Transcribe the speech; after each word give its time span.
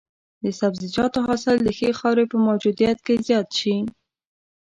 د 0.43 0.45
سبزیجاتو 0.59 1.19
حاصل 1.27 1.55
د 1.63 1.67
ښه 1.77 1.89
خاورې 1.99 2.25
په 2.31 2.37
موجودیت 2.47 2.97
کې 3.05 3.15
زیات 3.27 3.49
شي. 3.59 3.75